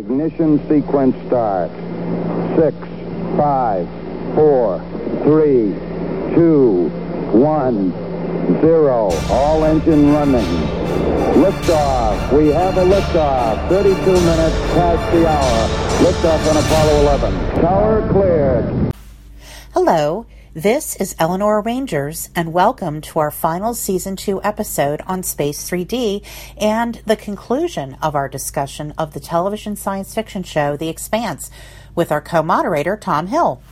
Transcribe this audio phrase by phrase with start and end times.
[0.00, 1.70] Ignition sequence start.
[2.56, 2.74] Six,
[3.36, 3.86] five,
[4.34, 4.80] four,
[5.24, 5.74] three,
[6.34, 6.88] two,
[7.36, 7.92] one,
[8.62, 9.10] zero.
[9.28, 10.46] All engine running.
[11.36, 12.32] Liftoff.
[12.32, 13.68] We have a liftoff.
[13.68, 15.68] 32 minutes past the hour.
[16.00, 17.60] Liftoff on Apollo 11.
[17.60, 18.94] Tower cleared.
[19.74, 20.24] Hello.
[20.54, 26.24] This is Eleanor O'Rangers, and welcome to our final Season 2 episode on Space 3D
[26.56, 31.52] and the conclusion of our discussion of the television science fiction show The Expanse
[31.94, 33.62] with our co moderator, Tom Hill.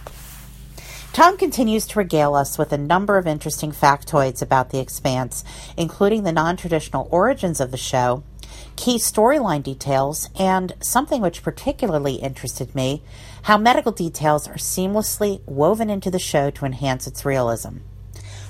[1.13, 5.43] Tom continues to regale us with a number of interesting factoids about The Expanse,
[5.77, 8.23] including the non traditional origins of the show,
[8.77, 13.03] key storyline details, and something which particularly interested me
[13.43, 17.79] how medical details are seamlessly woven into the show to enhance its realism.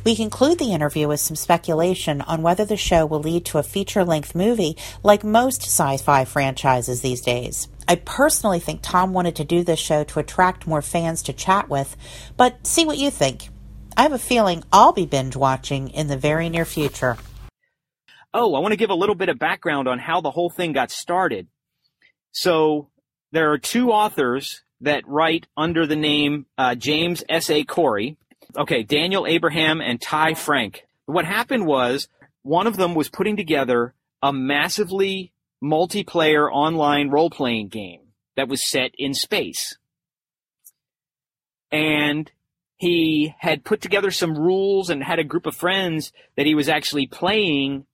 [0.04, 3.62] We conclude the interview with some speculation on whether the show will lead to a
[3.62, 7.68] feature length movie like most sci fi franchises these days.
[7.86, 11.68] I personally think Tom wanted to do this show to attract more fans to chat
[11.68, 11.96] with,
[12.36, 13.50] but see what you think.
[13.96, 17.16] I have a feeling I'll be binge watching in the very near future.
[18.40, 20.72] Oh, I want to give a little bit of background on how the whole thing
[20.72, 21.48] got started.
[22.30, 22.88] So,
[23.32, 27.64] there are two authors that write under the name uh, James S.A.
[27.64, 28.16] Corey.
[28.56, 30.86] Okay, Daniel Abraham and Ty Franck.
[31.06, 32.06] What happened was
[32.42, 38.02] one of them was putting together a massively multiplayer online role playing game
[38.36, 39.76] that was set in space.
[41.72, 42.30] And
[42.76, 46.68] he had put together some rules and had a group of friends that he was
[46.68, 47.84] actually playing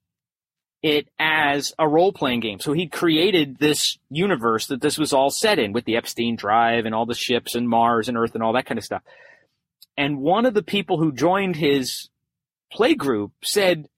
[0.84, 2.60] it as a role playing game.
[2.60, 6.84] So he created this universe that this was all set in with the Epstein Drive
[6.84, 9.00] and all the ships and Mars and Earth and all that kind of stuff.
[9.96, 12.10] And one of the people who joined his
[12.70, 13.88] play group said,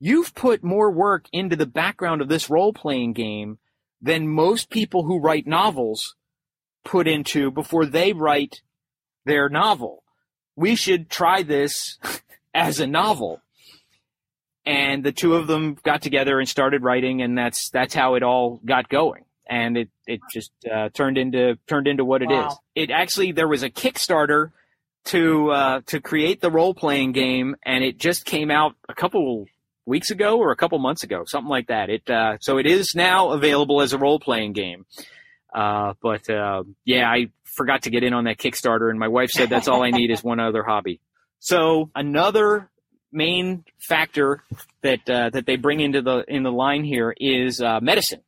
[0.00, 3.58] You've put more work into the background of this role playing game
[4.02, 6.16] than most people who write novels
[6.84, 8.62] put into before they write
[9.24, 10.02] their novel.
[10.56, 11.98] We should try this
[12.54, 13.42] as a novel.
[14.66, 18.24] And the two of them got together and started writing, and that's that's how it
[18.24, 19.24] all got going.
[19.48, 22.48] And it it just uh, turned into turned into what it Wow.
[22.48, 22.58] is.
[22.74, 24.50] It actually there was a Kickstarter
[25.06, 29.46] to uh, to create the role playing game, and it just came out a couple
[29.84, 31.88] weeks ago or a couple months ago, something like that.
[31.88, 34.84] It uh, so it is now available as a role playing game.
[35.54, 39.30] Uh, but uh, yeah, I forgot to get in on that Kickstarter, and my wife
[39.30, 41.00] said that's all I need is one other hobby.
[41.38, 42.68] So another
[43.16, 44.42] main factor
[44.82, 48.20] that uh, that they bring into the in the line here is uh, medicine,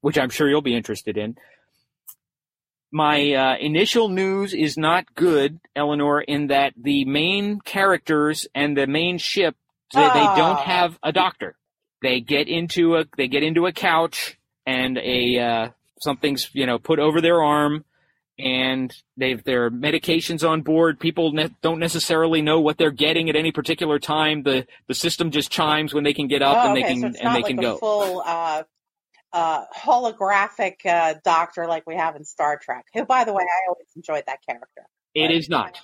[0.00, 1.36] which I'm sure you'll be interested in
[2.94, 8.86] my uh, initial news is not good, Eleanor, in that the main characters and the
[8.86, 9.56] main ship
[9.94, 10.62] they, they don't Ah.
[10.64, 11.56] have a doctor.
[12.02, 15.68] They get into a they get into a couch and a uh,
[16.00, 17.84] something's you know put over their arm,
[18.38, 20.98] and they've their medications on board.
[20.98, 24.42] People ne- don't necessarily know what they're getting at any particular time.
[24.42, 27.00] The the system just chimes when they can get up oh, and they okay, can
[27.00, 27.76] so it's and not they like can a go.
[27.78, 28.62] full uh,
[29.32, 32.86] uh, holographic uh, doctor like we have in Star Trek.
[32.94, 34.86] Who, by the way, I always enjoyed that character.
[35.14, 35.80] It is not.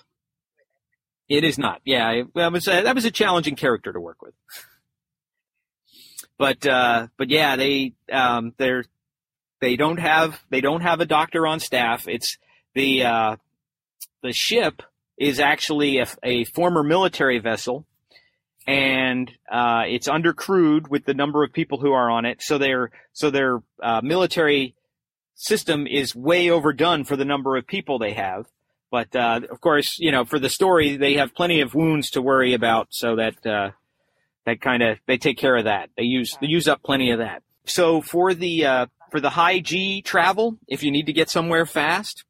[1.28, 1.81] It is not.
[1.84, 4.34] Yeah, that was a, that was a challenging character to work with.
[6.38, 8.84] But uh, but yeah, they um, they're
[9.60, 12.06] they don't have they don't have a doctor on staff.
[12.08, 12.38] It's
[12.74, 13.36] the uh,
[14.22, 14.82] the ship
[15.19, 17.86] is actually a, a former military vessel,
[18.66, 22.42] and uh, it's undercrewed with the number of people who are on it.
[22.42, 24.74] So their so their uh, military
[25.34, 28.46] system is way overdone for the number of people they have.
[28.90, 32.22] But uh, of course, you know, for the story, they have plenty of wounds to
[32.22, 33.70] worry about, so that uh,
[34.46, 35.90] that kind of they take care of that.
[35.96, 37.42] They use they use up plenty of that.
[37.66, 41.66] So for the uh, for the high G travel, if you need to get somewhere
[41.66, 42.24] fast,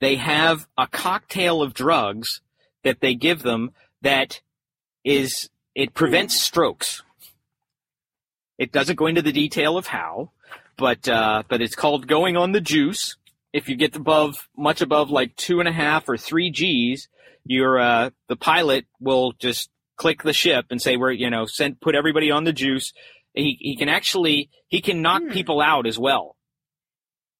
[0.00, 2.40] they have a cocktail of drugs
[2.84, 3.70] that they give them
[4.02, 4.40] that
[5.04, 7.02] is it prevents strokes.
[8.58, 10.32] It doesn't go into the detail of how,
[10.76, 13.16] but uh, but it's called going on the juice.
[13.52, 17.08] If you get above much above like two and a half or three G's,
[17.44, 21.80] your uh, the pilot will just click the ship and say we're you know send
[21.80, 22.92] put everybody on the juice.
[23.34, 25.30] He he can actually he can knock Hmm.
[25.32, 26.36] people out as well.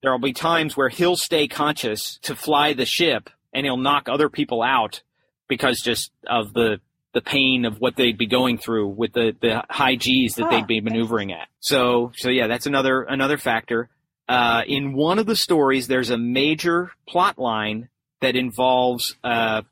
[0.03, 4.09] There will be times where he'll stay conscious to fly the ship and he'll knock
[4.09, 5.03] other people out
[5.49, 6.81] because just of the
[7.13, 10.51] the pain of what they'd be going through with the, the high G's that Huh.
[10.51, 11.49] they'd be maneuvering at.
[11.59, 13.89] So so yeah, that's another another factor.
[14.29, 17.89] Uh, in one of the stories, there's a major plot line
[18.21, 19.63] that involves uh,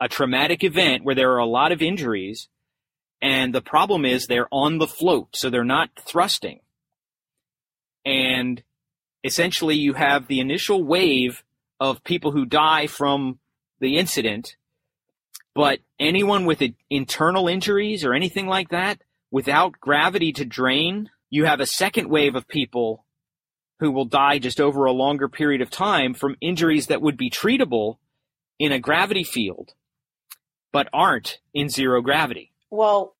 [0.00, 2.48] a traumatic event where there are a lot of injuries,
[3.22, 6.58] and the problem is they're on the float, so they're not thrusting.
[8.04, 8.60] And
[9.22, 11.44] essentially you have the initial wave
[11.78, 13.38] of people who die from
[13.78, 14.56] the incident,
[15.54, 21.60] but anyone with internal injuries or anything like that, without gravity to drain, you have
[21.60, 23.04] a second wave of people
[23.78, 27.30] who will die just over a longer period of time from injuries that would be
[27.30, 27.98] treatable
[28.58, 29.74] in a gravity field,
[30.72, 32.51] but aren't in zero gravity.
[32.72, 33.14] Well,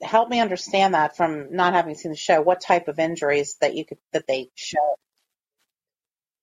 [0.00, 2.40] help me understand that from not having seen the show.
[2.40, 4.96] What type of injuries that you could that they show?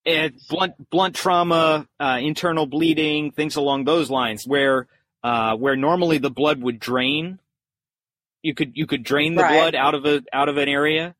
[0.05, 4.85] And blunt blunt trauma, uh, internal bleeding, things along those lines, where
[5.23, 7.39] uh, where normally the blood would drain.
[8.43, 9.53] You could you could drain the right.
[9.53, 11.15] blood out of a out of an area.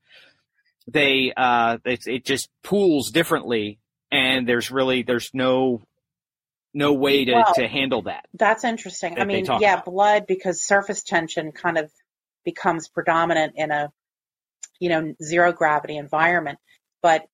[0.88, 3.80] They uh, it, it just pools differently,
[4.12, 5.82] and there's really there's no
[6.74, 8.25] no way to, well, to handle that.
[8.33, 9.16] That's interesting.
[9.16, 9.86] That I mean, yeah, about.
[9.86, 11.92] blood because surface tension kind of
[12.45, 13.92] becomes predominant in a
[14.80, 16.60] you know zero gravity environment,
[17.01, 17.25] but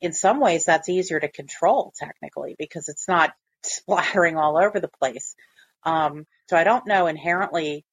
[0.00, 3.32] in some ways that's easier to control technically because it's not
[3.62, 5.34] splattering all over the place.
[5.84, 7.84] Um, so I don't know inherently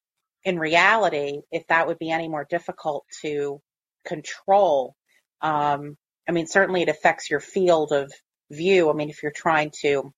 [0.44, 3.62] in reality if that would be any more difficult to
[4.06, 4.96] control.
[5.42, 5.98] Um,
[6.28, 8.12] I mean, certainly it affects your field of
[8.52, 8.90] view.
[8.90, 10.14] I mean, if you're trying to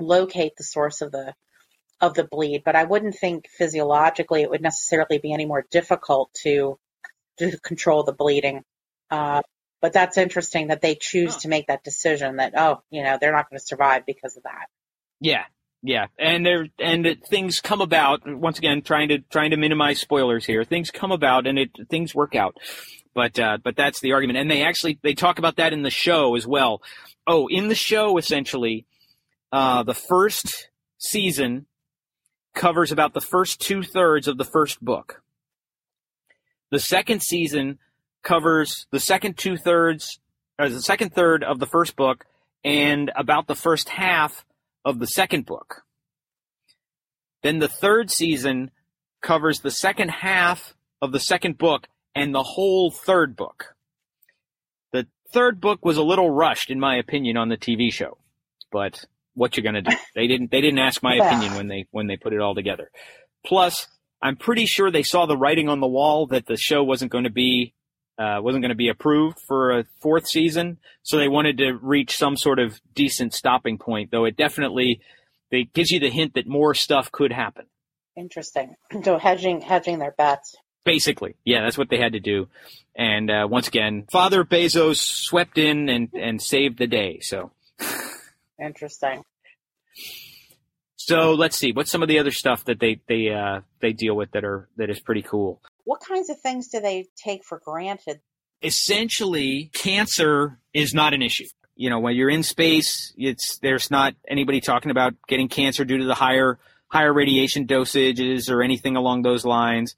[0.00, 1.34] locate the source of the
[2.00, 6.34] of the bleed, but I wouldn't think physiologically it would necessarily be any more difficult
[6.42, 6.78] to
[7.38, 8.64] to control the bleeding.
[9.10, 9.42] Uh,
[9.80, 13.32] but that's interesting that they choose to make that decision that oh, you know, they're
[13.32, 14.66] not going to survive because of that.
[15.20, 15.44] Yeah,
[15.82, 18.22] yeah, and there and it, things come about.
[18.24, 20.62] Once again, trying to trying to minimize spoilers here.
[20.64, 22.56] Things come about and it things work out.
[23.14, 25.90] But uh, but that's the argument, and they actually they talk about that in the
[25.90, 26.82] show as well.
[27.26, 28.86] Oh, in the show, essentially,
[29.52, 31.66] uh, the first season
[32.54, 35.22] covers about the first two thirds of the first book.
[36.70, 37.78] The second season
[38.22, 40.18] covers the second two thirds,
[40.58, 42.24] or the second third of the first book,
[42.64, 44.44] and about the first half
[44.84, 45.82] of the second book.
[47.42, 48.70] Then the third season
[49.20, 53.74] covers the second half of the second book and the whole third book.
[54.92, 58.18] The third book was a little rushed, in my opinion, on the TV show,
[58.70, 59.96] but what you're gonna do.
[60.14, 62.90] They didn't they didn't ask my opinion when they when they put it all together.
[63.44, 63.86] Plus,
[64.20, 67.24] I'm pretty sure they saw the writing on the wall that the show wasn't going
[67.24, 67.74] to be
[68.18, 72.16] uh, wasn't going to be approved for a fourth season, so they wanted to reach
[72.16, 74.10] some sort of decent stopping point.
[74.10, 75.00] Though it definitely
[75.50, 77.66] it gives you the hint that more stuff could happen.
[78.16, 78.76] Interesting.
[79.02, 80.54] So hedging hedging their bets.
[80.84, 82.48] Basically, yeah, that's what they had to do.
[82.94, 87.20] And uh, once again, Father Bezos swept in and and saved the day.
[87.20, 87.50] So
[88.60, 89.22] Interesting.
[90.96, 91.72] So let's see.
[91.72, 94.68] What's some of the other stuff that they they uh, they deal with that are
[94.76, 95.60] that is pretty cool?
[95.84, 98.20] What kinds of things do they take for granted?
[98.62, 101.46] Essentially, cancer is not an issue.
[101.74, 105.98] You know, when you're in space, it's there's not anybody talking about getting cancer due
[105.98, 109.96] to the higher higher radiation dosages or anything along those lines.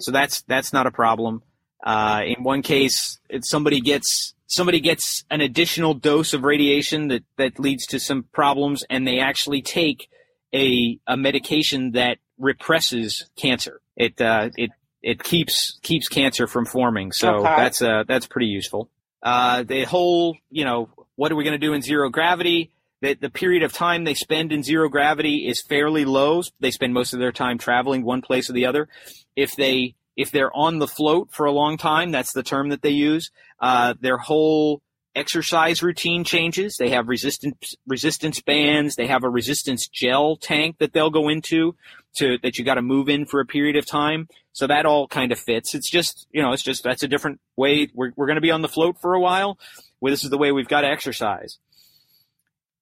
[0.00, 1.42] So that's that's not a problem.
[1.82, 7.24] Uh, in one case, it's somebody gets somebody gets an additional dose of radiation that,
[7.38, 10.08] that leads to some problems, and they actually take
[10.54, 13.80] a, a medication that represses cancer.
[13.96, 14.70] It uh, it
[15.02, 17.12] it keeps keeps cancer from forming.
[17.12, 17.56] So okay.
[17.56, 18.90] that's uh, that's pretty useful.
[19.22, 22.70] Uh, the whole you know what are we going to do in zero gravity?
[23.00, 26.42] The, the period of time they spend in zero gravity is fairly low.
[26.60, 28.88] They spend most of their time traveling one place or the other.
[29.34, 32.82] If they if they're on the float for a long time, that's the term that
[32.82, 33.30] they use.
[33.60, 34.82] Uh, their whole
[35.14, 36.76] exercise routine changes.
[36.76, 38.96] They have resistance resistance bands.
[38.96, 41.74] They have a resistance gel tank that they'll go into
[42.16, 44.28] to that you got to move in for a period of time.
[44.52, 45.74] So that all kind of fits.
[45.74, 47.88] It's just you know it's just that's a different way.
[47.94, 49.58] We're we're going to be on the float for a while.
[50.00, 51.58] This is the way we've got to exercise.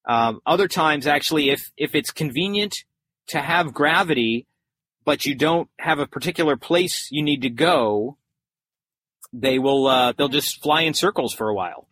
[0.06, 2.84] Um, other times, actually, if if it's convenient
[3.28, 4.46] to have gravity,
[5.10, 8.16] but you don't have a particular place you need to go,
[9.32, 11.88] they will uh, they'll just fly in circles for a while.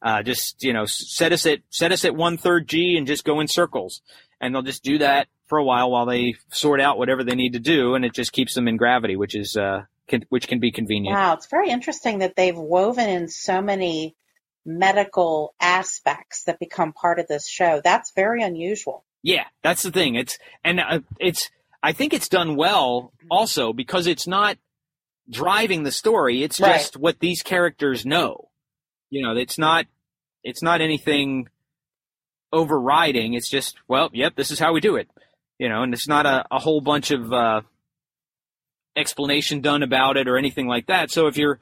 [0.00, 3.24] Uh, just you know, set us at set us at one third G and just
[3.24, 4.02] go in circles,
[4.40, 7.54] and they'll just do that for a while while they sort out whatever they need
[7.54, 10.60] to do, and it just keeps them in gravity, which is uh, can, which can
[10.60, 11.16] be convenient.
[11.16, 14.14] Wow, it's very interesting that they've woven in so many
[14.64, 17.80] medical aspects that become part of this show.
[17.82, 19.04] That's very unusual.
[19.24, 20.14] Yeah, that's the thing.
[20.14, 21.50] It's and uh, it's
[21.84, 24.56] I think it's done well also because it's not
[25.28, 26.42] driving the story.
[26.42, 28.48] It's just what these characters know.
[29.10, 29.84] You know, it's not
[30.42, 31.48] it's not anything
[32.52, 33.34] overriding.
[33.34, 35.10] It's just, well, yep, this is how we do it.
[35.58, 37.60] You know, and it's not a, a whole bunch of uh,
[38.96, 41.10] explanation done about it or anything like that.
[41.10, 41.60] So if you're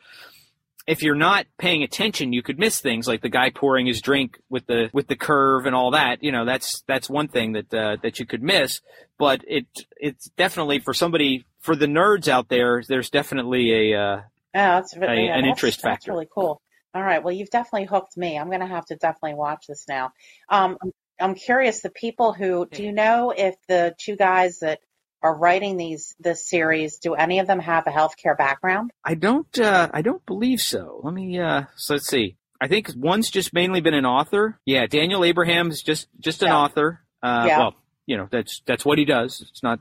[0.86, 4.38] if you're not paying attention, you could miss things like the guy pouring his drink
[4.48, 6.22] with the with the curve and all that.
[6.22, 8.80] You know, that's that's one thing that uh, that you could miss.
[9.18, 12.82] But it it's definitely for somebody for the nerds out there.
[12.86, 14.22] There's definitely a uh, oh,
[14.54, 15.90] that's a, yeah, an that's, interest factor.
[15.90, 16.60] That's really cool.
[16.94, 18.38] All right, well, you've definitely hooked me.
[18.38, 20.12] I'm going to have to definitely watch this now.
[20.50, 20.76] Um,
[21.18, 21.80] I'm curious.
[21.80, 24.80] The people who do you know if the two guys that
[25.22, 28.90] are writing these this series, do any of them have a healthcare background?
[29.04, 29.58] I don't.
[29.58, 31.00] Uh, I don't believe so.
[31.02, 31.38] Let me.
[31.38, 32.36] Uh, so let's see.
[32.60, 34.58] I think one's just mainly been an author.
[34.64, 36.58] Yeah, Daniel Abraham's just just an yeah.
[36.58, 37.00] author.
[37.22, 37.58] Uh, yeah.
[37.58, 37.74] Well,
[38.06, 39.44] you know that's that's what he does.
[39.50, 39.80] It's not.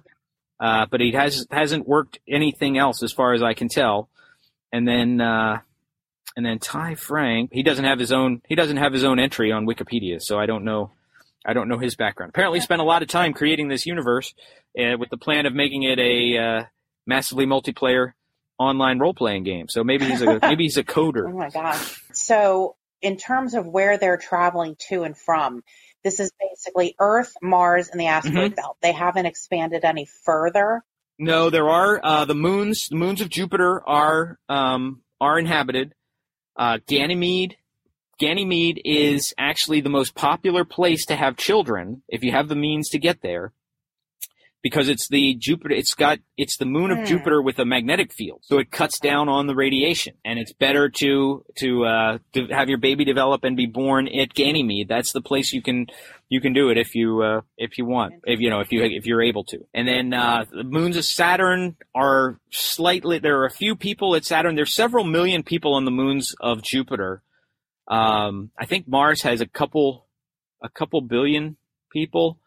[0.60, 4.10] Uh, but he has hasn't worked anything else as far as I can tell.
[4.72, 5.60] And then uh,
[6.36, 9.52] and then Ty Franck, he doesn't have his own he doesn't have his own entry
[9.52, 10.92] on Wikipedia, so I don't know
[11.46, 12.30] I don't know his background.
[12.30, 14.34] Apparently, he spent a lot of time creating this universe
[14.78, 16.64] uh, with the plan of making it a uh,
[17.06, 18.14] massively multiplayer
[18.60, 19.68] online role playing game.
[19.68, 21.28] So maybe he's a maybe he's a coder.
[21.28, 22.02] oh my gosh!
[22.14, 25.64] So in terms of where they're traveling to and from,
[26.04, 28.56] this is basically Earth, Mars, and the asteroid mm-hmm.
[28.56, 28.78] belt.
[28.82, 30.84] They haven't expanded any further.
[31.18, 32.88] No, there are uh, the moons.
[32.90, 35.94] The moons of Jupiter are um, are inhabited.
[36.56, 37.58] Uh, Ganymede
[38.22, 42.88] Ganymede is actually the most popular place to have children if you have the means
[42.90, 43.52] to get there
[44.62, 47.08] because it's the Jupiter it's got it's the moon of mm.
[47.08, 50.88] Jupiter with a magnetic field so it cuts down on the radiation and it's better
[50.88, 54.88] to to uh, to have your baby develop and be born at Ganymede.
[54.88, 55.88] That's the place you can
[56.30, 58.84] you can do it if you uh, if you want if you know if you
[58.84, 59.66] if you're able to.
[59.74, 64.26] And then uh, the moons of Saturn are slightly there are a few people at
[64.26, 64.54] Saturn.
[64.54, 67.24] There's several million people on the moons of Jupiter
[67.92, 70.08] um, I think Mars has a couple,
[70.64, 71.58] a couple billion
[71.92, 72.40] people,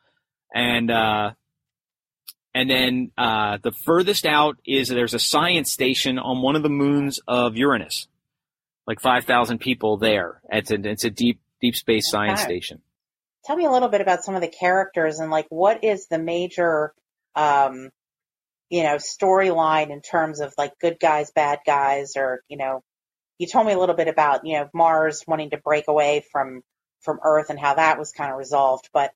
[0.55, 1.33] and uh,
[2.55, 6.71] and then uh, the furthest out is there's a science station on one of the
[6.71, 8.09] moons of Uranus,
[8.87, 10.41] like five thousand people there.
[10.51, 12.49] It's a it's a deep deep space science okay.
[12.49, 12.81] station.
[13.45, 16.19] Tell me a little bit about some of the characters and like what is the
[16.19, 16.95] major,
[17.37, 17.91] um,
[18.71, 22.83] you know, storyline in terms of like good guys, bad guys, or you know,
[23.39, 26.63] you told me a little bit about you know Mars wanting to break away from
[27.01, 29.13] from Earth and how that was kind of resolved, but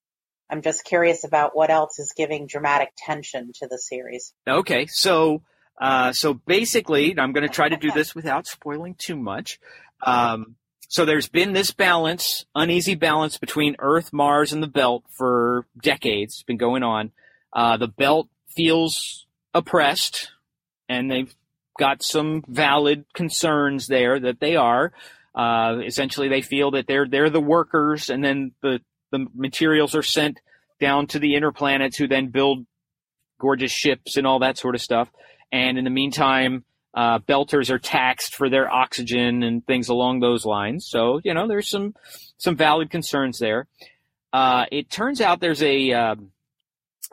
[0.51, 4.33] I'm just curious about what else is giving dramatic tension to the series.
[4.47, 5.43] Okay, so
[5.81, 9.59] uh, so basically, I'm going to try to do this without spoiling too much.
[10.03, 10.57] Um,
[10.89, 16.35] so there's been this balance, uneasy balance between Earth, Mars, and the Belt for decades.
[16.35, 17.13] It's been going on.
[17.53, 20.33] Uh, the Belt feels oppressed,
[20.89, 21.35] and they've
[21.79, 24.93] got some valid concerns there that they are.
[25.35, 28.81] Uh, essentially, they feel that they're they're the workers, and then the
[29.11, 30.41] the materials are sent
[30.81, 32.67] down to the inner planets, who then build
[33.41, 35.09] gorgeous ships and all that sort of stuff.
[35.51, 40.45] And in the meantime, uh, belters are taxed for their oxygen and things along those
[40.45, 40.87] lines.
[40.87, 41.95] So you know, there's some
[42.37, 43.67] some valid concerns there.
[44.33, 46.17] Uh, it turns out there's a uh,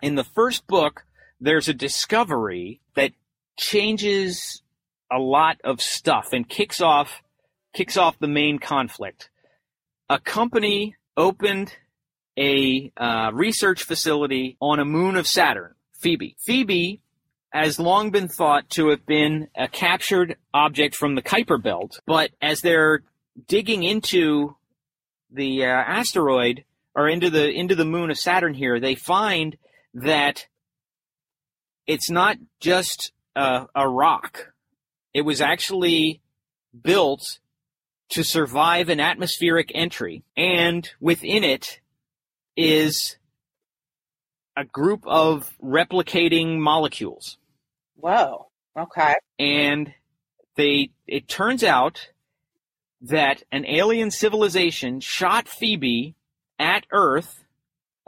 [0.01, 1.05] in the first book
[1.39, 3.11] there's a discovery that
[3.57, 4.61] changes
[5.11, 7.21] a lot of stuff and kicks off
[7.73, 9.29] kicks off the main conflict.
[10.09, 11.73] A company opened
[12.37, 16.35] a uh, research facility on a moon of Saturn, Phoebe.
[16.39, 17.01] Phoebe
[17.51, 22.31] has long been thought to have been a captured object from the Kuiper Belt, but
[22.41, 23.01] as they're
[23.47, 24.55] digging into
[25.31, 29.57] the uh, asteroid or into the into the moon of Saturn here, they find
[29.93, 30.47] that
[31.87, 34.53] it's not just a, a rock.
[35.13, 36.21] It was actually
[36.83, 37.39] built
[38.09, 41.79] to survive an atmospheric entry, and within it
[42.55, 43.17] is
[44.55, 47.37] a group of replicating molecules.
[47.95, 48.47] Whoa.
[48.77, 49.15] Okay.
[49.39, 49.93] And
[50.55, 52.09] they it turns out
[53.01, 56.15] that an alien civilization shot Phoebe
[56.57, 57.43] at Earth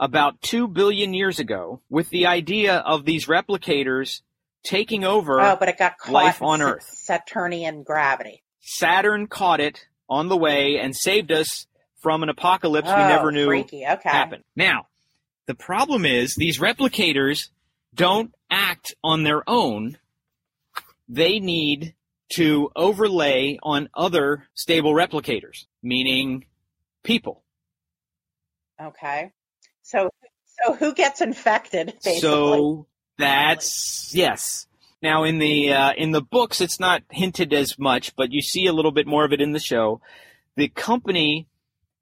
[0.00, 4.22] about 2 billion years ago with the idea of these replicators
[4.62, 6.84] taking over oh, but it got caught life on Earth.
[6.92, 8.42] Saturnian gravity.
[8.60, 11.66] Saturn caught it on the way and saved us
[12.00, 13.84] from an apocalypse oh, we never knew freaky.
[13.86, 14.08] Okay.
[14.08, 14.44] happened.
[14.54, 14.86] Now,
[15.46, 17.48] the problem is these replicators
[17.94, 19.98] don't act on their own.
[21.08, 21.94] They need
[22.30, 26.44] to overlay on other stable replicators, meaning
[27.02, 27.42] people.
[28.80, 29.32] Okay.
[29.82, 30.10] So
[30.64, 32.20] so who gets infected basically?
[32.20, 32.86] So
[33.18, 34.66] that's yes.
[35.02, 38.66] Now in the uh, in the books, it's not hinted as much, but you see
[38.66, 40.00] a little bit more of it in the show.
[40.56, 41.46] The company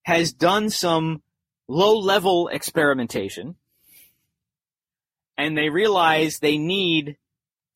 [0.05, 1.23] has done some
[1.69, 3.57] low level experimentation,
[5.37, 7.17] and they realize they need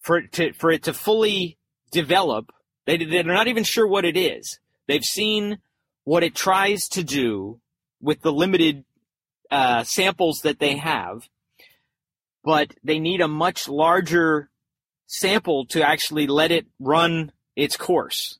[0.00, 1.58] for it to for it to fully
[1.90, 2.52] develop
[2.86, 4.58] They, they're not even sure what it is.
[4.86, 5.58] They've seen
[6.04, 7.60] what it tries to do
[8.00, 8.84] with the limited
[9.50, 11.28] uh, samples that they have,
[12.44, 14.50] but they need a much larger
[15.06, 18.38] sample to actually let it run its course,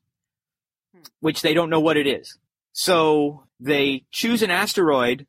[0.93, 1.01] hmm.
[1.19, 2.37] which they don't know what it is.
[2.73, 5.27] So they choose an asteroid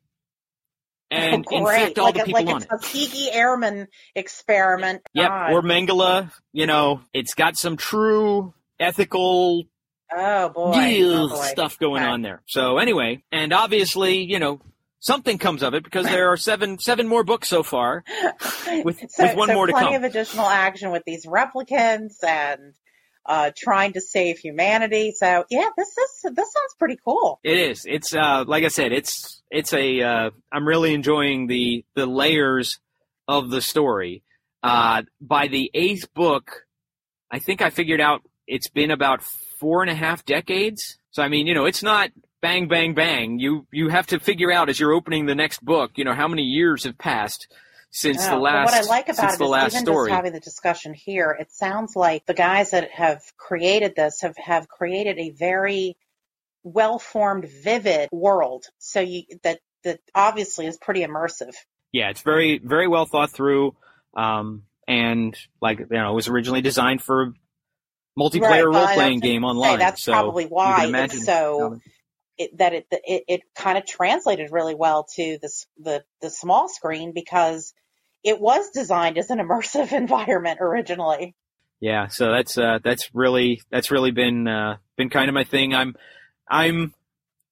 [1.11, 5.01] and oh, infect all like the a, people like on a Tuskegee Airman experiment.
[5.13, 5.53] Yep, God.
[5.53, 6.31] or Mengele.
[6.51, 9.63] You know, it's got some true ethical
[10.11, 11.35] oh boy, oh boy.
[11.35, 12.11] stuff going okay.
[12.11, 12.41] on there.
[12.47, 14.61] So anyway, and obviously, you know,
[15.03, 18.03] something comes of it because there are seven seven more books so far,
[18.83, 19.95] with so, with one so more to plenty come.
[19.95, 22.73] of additional action with these replicants and
[23.25, 25.13] uh, trying to save humanity.
[25.15, 27.39] So yeah, this is this sounds pretty cool.
[27.43, 27.85] It is.
[27.85, 30.01] It's uh, like I said, it's it's a.
[30.01, 32.79] Uh, I'm really enjoying the the layers
[33.27, 34.23] of the story.
[34.63, 36.65] Uh, by the eighth book,
[37.29, 39.21] I think I figured out it's been about
[39.59, 40.97] four and a half decades.
[41.11, 42.09] So I mean, you know, it's not
[42.43, 43.39] bang bang bang.
[43.39, 46.27] You you have to figure out as you're opening the next book, you know, how
[46.27, 47.47] many years have passed
[47.89, 48.65] since yeah, the last.
[48.65, 50.09] what I like about it is even story.
[50.09, 54.35] just having the discussion here, it sounds like the guys that have created this have
[54.37, 55.97] have created a very
[56.63, 58.65] well formed, vivid world.
[58.77, 61.55] So you that that obviously is pretty immersive.
[61.93, 63.75] Yeah, it's very very well thought through.
[64.15, 67.33] Um, and like you know, it was originally designed for
[68.19, 69.73] multiplayer right, role playing game online.
[69.73, 71.79] Say, that's so probably why it's so
[72.37, 76.67] it, that it, it it kind of translated really well to this the the small
[76.67, 77.73] screen because
[78.23, 81.35] it was designed as an immersive environment originally.
[81.79, 85.73] Yeah, so that's uh, that's really that's really been uh, been kind of my thing.
[85.73, 85.95] I'm
[86.49, 86.93] I'm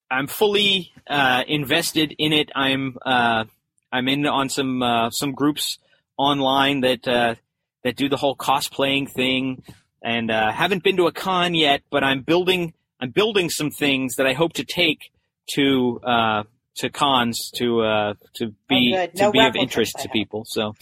[0.10, 2.50] I'm fully uh, invested in it.
[2.56, 3.44] I'm uh,
[3.92, 5.80] I'm in on some uh, some groups
[6.18, 7.36] online that uh,
[7.84, 9.64] that do the whole cosplaying thing,
[10.02, 11.82] and haven't been to a con yet.
[11.90, 15.12] But I'm building I'm building some things that I hope to take
[15.56, 16.44] to uh,
[16.78, 20.46] to cons to uh, to be oh, to be of interest to people.
[20.46, 20.76] So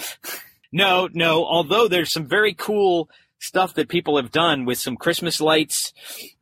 [0.71, 1.45] no, no.
[1.45, 5.93] Although there's some very cool stuff that people have done with some Christmas lights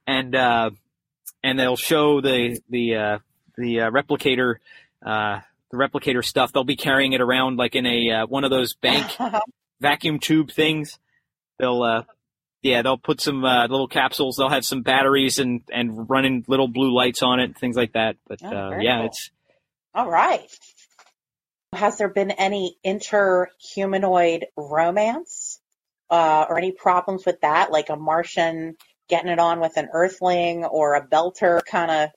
[0.05, 0.71] and uh,
[1.43, 3.17] and they'll show the the uh,
[3.57, 4.55] the uh, replicator
[5.05, 6.51] uh, the replicator stuff.
[6.51, 9.15] They'll be carrying it around like in a uh, one of those bank
[9.79, 10.97] vacuum tube things.
[11.59, 12.03] They'll uh,
[12.61, 14.35] yeah, they'll put some uh, little capsules.
[14.37, 18.15] They'll have some batteries and and running little blue lights on it, things like that.
[18.27, 19.05] But oh, uh, yeah, cool.
[19.07, 19.31] it's
[19.93, 20.49] all right.
[21.73, 25.59] Has there been any interhumanoid romance
[26.09, 28.75] uh, or any problems with that, like a Martian
[29.09, 32.09] getting it on with an Earthling or a Belter kind of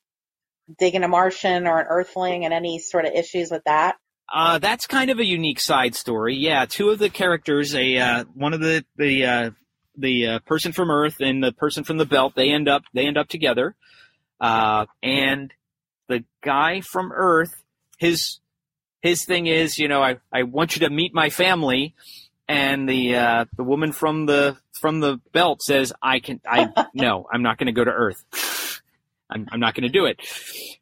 [0.78, 3.96] digging a Martian or an Earthling, and any sort of issues with that?
[4.32, 6.36] Uh, that's kind of a unique side story.
[6.36, 9.50] Yeah, two of the characters, a uh, one of the the uh,
[9.96, 13.06] the uh, person from Earth and the person from the Belt, they end up they
[13.06, 13.74] end up together,
[14.40, 15.52] uh, and
[16.08, 17.62] the guy from Earth,
[17.98, 18.40] his
[19.02, 21.94] his thing is, you know, I, I want you to meet my family,
[22.48, 27.26] and the uh, the woman from the from the Belt says, I can I no,
[27.32, 28.24] I'm not going to go to Earth.
[29.30, 30.20] I'm, I'm not going to do it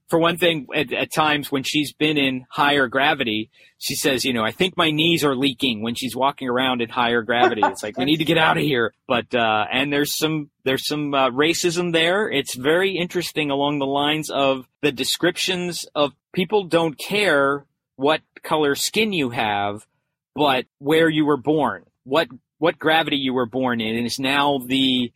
[0.09, 4.33] for one thing, at, at, times when she's been in higher gravity, she says, you
[4.33, 7.61] know, I think my knees are leaking when she's walking around in higher gravity.
[7.63, 8.95] It's like, we need to get out of here.
[9.07, 12.31] But, uh, and there's some, there's some, uh, racism there.
[12.31, 18.75] It's very interesting along the lines of the descriptions of people don't care what color
[18.75, 19.87] skin you have,
[20.35, 25.13] but where you were born, what, what gravity you were born in is now the,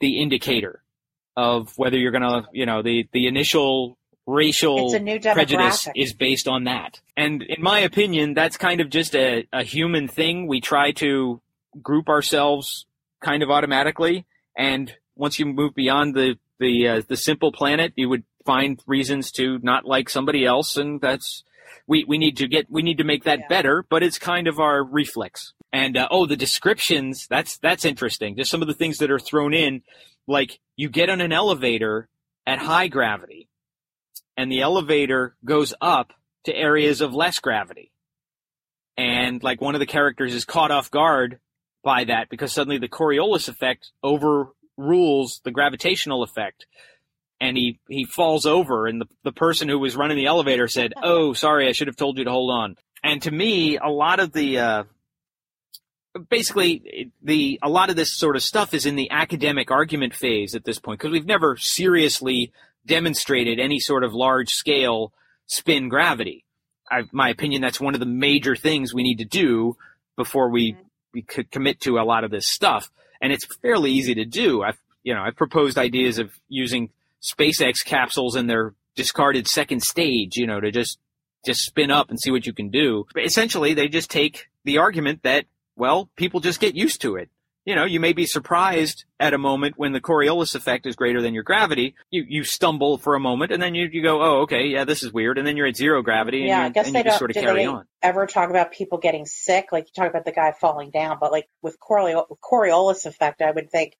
[0.00, 0.83] the indicator
[1.36, 6.64] of whether you're going to, you know, the, the initial racial prejudice is based on
[6.64, 7.00] that.
[7.16, 10.46] And in my opinion, that's kind of just a, a human thing.
[10.46, 11.40] We try to
[11.82, 12.86] group ourselves
[13.22, 14.26] kind of automatically.
[14.56, 19.30] And once you move beyond the, the, uh, the simple planet, you would find reasons
[19.32, 20.76] to not like somebody else.
[20.76, 21.44] And that's,
[21.86, 23.48] we, we need to get, we need to make that yeah.
[23.48, 25.52] better, but it's kind of our reflex.
[25.72, 28.36] And, uh, oh, the descriptions, that's, that's interesting.
[28.36, 29.82] Just some of the things that are thrown in,
[30.26, 32.08] like you get on an elevator
[32.46, 33.48] at high gravity
[34.36, 36.12] and the elevator goes up
[36.44, 37.92] to areas of less gravity.
[38.96, 41.40] And like one of the characters is caught off guard
[41.82, 46.66] by that because suddenly the Coriolis effect overrules the gravitational effect.
[47.40, 50.94] And he, he falls over and the, the person who was running the elevator said,
[51.02, 52.76] Oh, sorry, I should have told you to hold on.
[53.02, 54.84] And to me, a lot of the, uh,
[56.28, 60.54] basically the, a lot of this sort of stuff is in the academic argument phase
[60.54, 62.52] at this point because we've never seriously
[62.86, 65.12] demonstrated any sort of large scale
[65.46, 66.44] spin gravity.
[66.90, 69.76] I, my opinion, that's one of the major things we need to do
[70.16, 70.82] before we, mm-hmm.
[71.14, 72.90] we could commit to a lot of this stuff.
[73.20, 74.62] And it's fairly easy to do.
[74.62, 76.90] I've, you know, I've proposed ideas of using
[77.22, 80.98] SpaceX capsules in their discarded second stage, you know, to just
[81.44, 83.06] just spin up and see what you can do.
[83.12, 85.44] But essentially, they just take the argument that
[85.76, 87.30] well, people just get used to it
[87.64, 91.22] you know, you may be surprised at a moment when the Coriolis effect is greater
[91.22, 91.94] than your gravity.
[92.10, 95.02] You you stumble for a moment, and then you, you go, oh, okay, yeah, this
[95.02, 97.04] is weird, and then you're at zero gravity, and, yeah, I guess and they you
[97.04, 97.86] don't, sort of carry they on.
[98.02, 99.68] Ever talk about people getting sick?
[99.72, 103.70] Like you talk about the guy falling down, but like with Coriolis effect, I would
[103.70, 103.94] think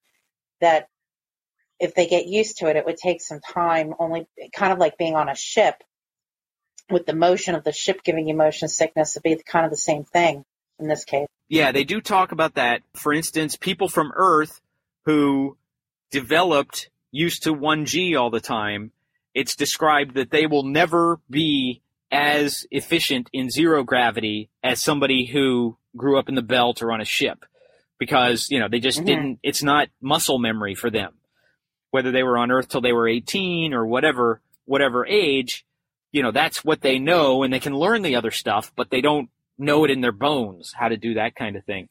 [0.61, 0.89] that
[1.81, 3.95] if they get used to it, it would take some time.
[3.99, 5.83] Only kind of like being on a ship
[6.91, 9.79] with the motion of the ship giving you motion sickness, it'd be kind of the
[9.79, 10.45] same thing
[10.79, 11.29] in this case.
[11.49, 12.83] Yeah, they do talk about that.
[12.95, 14.61] For instance, people from Earth
[15.05, 15.57] who
[16.11, 18.93] developed used to 1G all the time,
[19.35, 25.77] it's described that they will never be as efficient in zero gravity as somebody who
[25.97, 27.45] grew up in the belt or on a ship
[27.99, 29.07] because, you know, they just mm-hmm.
[29.07, 31.13] didn't, it's not muscle memory for them.
[31.91, 35.65] Whether they were on Earth till they were 18 or whatever, whatever age,
[36.13, 39.01] you know, that's what they know and they can learn the other stuff, but they
[39.01, 41.89] don't know it in their bones how to do that kind of thing.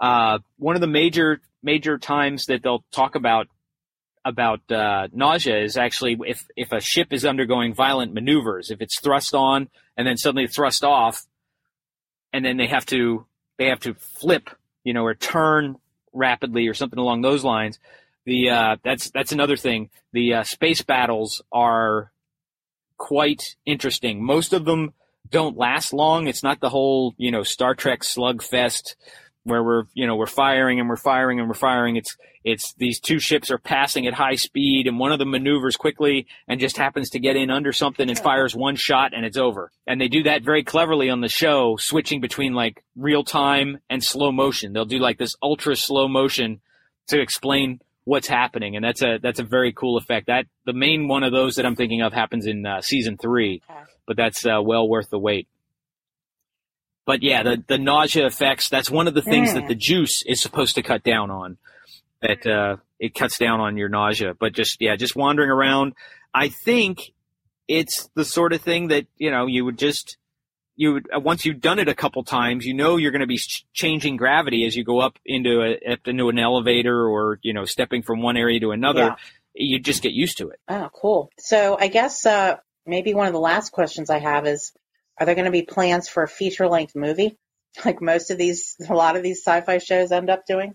[0.00, 3.48] Uh, one of the major major times that they'll talk about
[4.24, 9.00] about uh, nausea is actually if if a ship is undergoing violent maneuvers, if it's
[9.00, 11.24] thrust on and then suddenly thrust off,
[12.32, 13.26] and then they have to
[13.58, 14.50] they have to flip,
[14.84, 15.76] you know, or turn
[16.12, 17.78] rapidly or something along those lines.
[18.24, 19.90] The uh, that's that's another thing.
[20.12, 22.12] The uh, space battles are
[22.96, 24.24] quite interesting.
[24.24, 24.94] Most of them
[25.30, 26.26] don't last long.
[26.26, 28.94] It's not the whole, you know, Star Trek slugfest
[29.44, 31.96] where we're, you know, we're firing and we're firing and we're firing.
[31.96, 35.76] It's, it's these two ships are passing at high speed and one of them maneuvers
[35.76, 39.36] quickly and just happens to get in under something and fires one shot and it's
[39.36, 39.72] over.
[39.86, 44.02] And they do that very cleverly on the show, switching between like real time and
[44.02, 44.72] slow motion.
[44.72, 46.60] They'll do like this ultra slow motion
[47.08, 48.76] to explain what's happening.
[48.76, 50.26] And that's a, that's a very cool effect.
[50.26, 53.62] That, the main one of those that I'm thinking of happens in uh, season three.
[53.68, 55.48] Okay but that's uh, well worth the wait.
[57.04, 59.54] But yeah, the, the nausea effects, that's one of the things mm.
[59.54, 61.58] that the juice is supposed to cut down on.
[62.20, 64.34] That uh, it cuts down on your nausea.
[64.38, 65.94] But just, yeah, just wandering around,
[66.32, 67.12] I think
[67.66, 70.16] it's the sort of thing that, you know, you would just,
[70.76, 73.26] you would, uh, once you've done it a couple times, you know you're going to
[73.26, 77.40] be ch- changing gravity as you go up into a, up into an elevator or,
[77.42, 79.00] you know, stepping from one area to another.
[79.00, 79.16] Yeah.
[79.54, 80.60] You just get used to it.
[80.68, 81.30] Oh, cool.
[81.38, 84.72] So I guess, uh, maybe one of the last questions I have is,
[85.18, 87.38] are there going to be plans for a feature length movie?
[87.86, 90.74] Like most of these, a lot of these sci-fi shows end up doing?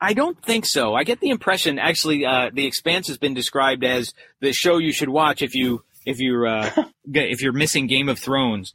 [0.00, 0.94] I don't think so.
[0.94, 4.92] I get the impression, actually, uh, The Expanse has been described as the show you
[4.92, 6.70] should watch if you if you're uh,
[7.04, 8.72] if you're missing Game of Thrones.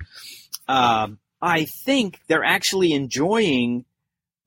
[0.67, 3.85] Um, I think they're actually enjoying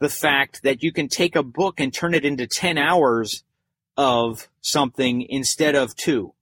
[0.01, 3.43] the fact that you can take a book and turn it into ten hours
[3.97, 6.35] of something instead of two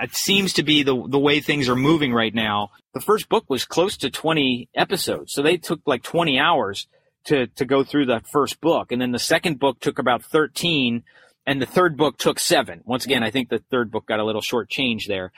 [0.00, 2.70] it seems to be the the way things are moving right now.
[2.94, 6.86] The first book was close to 20 episodes, so they took like 20 hours
[7.24, 11.02] to to go through the first book, and then the second book took about 13,
[11.46, 12.82] and the third book took seven.
[12.84, 15.32] Once again, I think the third book got a little short change there,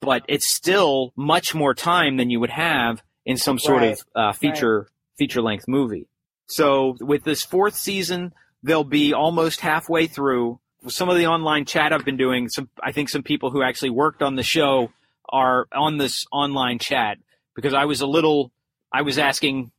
[0.00, 3.92] but it's still much more time than you would have in some sort right.
[3.92, 4.88] of uh, feature right.
[5.18, 6.08] feature length movie.
[6.46, 11.92] So with this fourth season, they'll be almost halfway through some of the online chat
[11.92, 14.90] I've been doing, some I think some people who actually worked on the show
[15.28, 17.18] are on this online chat
[17.54, 18.52] because I was a little
[18.92, 19.72] I was asking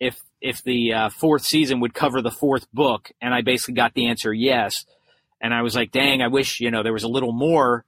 [0.00, 3.94] if if the uh, fourth season would cover the fourth book, and I basically got
[3.94, 4.84] the answer yes.
[5.40, 7.84] And I was like, dang, I wish you know there was a little more.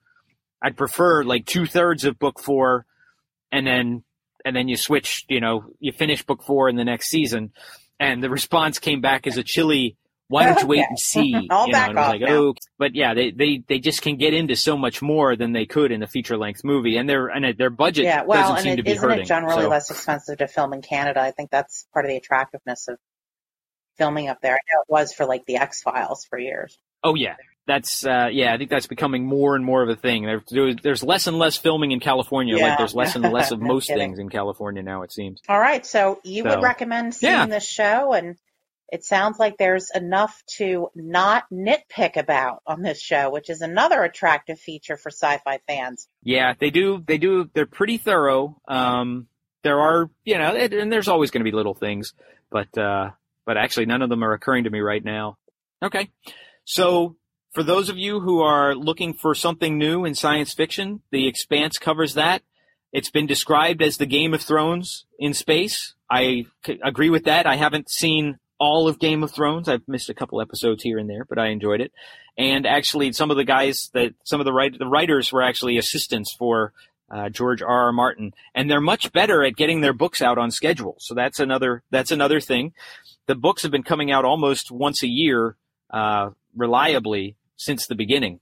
[0.60, 2.84] I'd prefer like two thirds of book four,
[3.52, 4.02] and then
[4.44, 7.52] and then you switch, you know, you finish book four in the next season.
[8.00, 9.96] And the response came back as a chilly
[10.28, 11.34] why don't you wait and see?
[11.50, 14.34] I'll you know, back off like, oh, but yeah, they, they, they just can get
[14.34, 17.56] into so much more than they could in a feature length movie, and their and
[17.58, 19.24] their budget yeah, well, doesn't seem it, to be isn't hurting.
[19.24, 19.68] it generally so.
[19.68, 21.20] less expensive to film in Canada?
[21.20, 22.98] I think that's part of the attractiveness of
[23.96, 24.52] filming up there.
[24.52, 26.78] I know it was for like the X Files for years.
[27.02, 27.36] Oh yeah,
[27.66, 28.52] that's uh, yeah.
[28.52, 30.24] I think that's becoming more and more of a thing.
[30.50, 32.56] There, there's less and less filming in California.
[32.56, 32.68] Yeah.
[32.68, 34.10] Like there's less and less of no most kidding.
[34.10, 35.02] things in California now.
[35.02, 35.40] It seems.
[35.48, 37.46] All right, so you so, would recommend seeing yeah.
[37.46, 38.36] this show and
[38.90, 44.02] it sounds like there's enough to not nitpick about on this show, which is another
[44.02, 46.08] attractive feature for sci-fi fans.
[46.22, 47.02] Yeah, they do.
[47.06, 47.50] They do.
[47.52, 48.60] They're pretty thorough.
[48.66, 49.28] Um,
[49.62, 52.14] there are, you know, and there's always going to be little things,
[52.50, 53.10] but uh,
[53.44, 55.36] but actually, none of them are occurring to me right now.
[55.82, 56.10] Okay,
[56.64, 57.16] so
[57.52, 61.78] for those of you who are looking for something new in science fiction, The Expanse
[61.78, 62.42] covers that.
[62.92, 65.94] It's been described as the Game of Thrones in space.
[66.10, 66.46] I
[66.82, 67.46] agree with that.
[67.46, 69.68] I haven't seen all of Game of Thrones.
[69.68, 71.92] I've missed a couple episodes here and there, but I enjoyed it.
[72.36, 75.78] And actually, some of the guys that some of the write, the writers were actually
[75.78, 76.72] assistants for
[77.10, 77.86] uh, George R.
[77.86, 77.92] R.
[77.92, 80.96] Martin, and they're much better at getting their books out on schedule.
[81.00, 82.72] So that's another that's another thing.
[83.26, 85.56] The books have been coming out almost once a year,
[85.90, 88.40] uh, reliably since the beginning.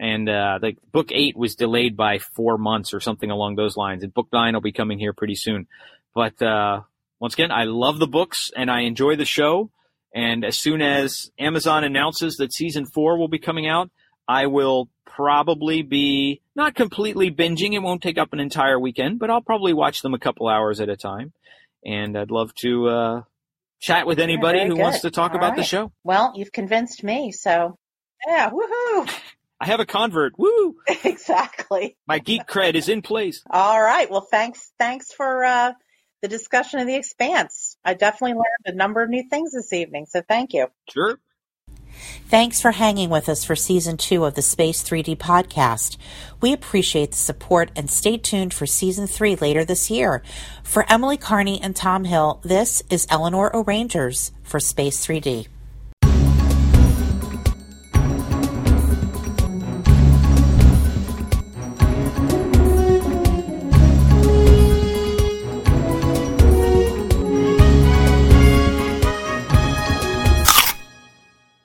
[0.00, 4.04] And uh, the book eight was delayed by four months or something along those lines,
[4.04, 5.66] and book nine will be coming here pretty soon.
[6.14, 6.82] But uh,
[7.20, 9.70] once again, I love the books and I enjoy the show.
[10.14, 13.90] And as soon as Amazon announces that season four will be coming out,
[14.26, 17.72] I will probably be not completely binging.
[17.74, 20.80] It won't take up an entire weekend, but I'll probably watch them a couple hours
[20.80, 21.32] at a time.
[21.84, 23.22] And I'd love to uh,
[23.80, 24.78] chat with anybody who good.
[24.78, 25.56] wants to talk All about right.
[25.58, 25.92] the show.
[26.04, 27.78] Well, you've convinced me, so
[28.26, 29.10] yeah, woohoo!
[29.60, 30.38] I have a convert.
[30.38, 30.76] Woo!
[31.04, 31.96] exactly.
[32.06, 33.42] My geek cred is in place.
[33.50, 34.10] All right.
[34.10, 34.72] Well, thanks.
[34.78, 35.72] Thanks for uh,
[36.22, 37.76] the discussion of the expanse.
[37.84, 40.06] I definitely learned a number of new things this evening.
[40.06, 40.68] So thank you.
[40.90, 41.18] Sure.
[42.28, 45.96] Thanks for hanging with us for season two of the Space 3D podcast.
[46.40, 50.22] We appreciate the support and stay tuned for season three later this year.
[50.62, 55.48] For Emily Carney and Tom Hill, this is Eleanor O'Rangers for Space 3D.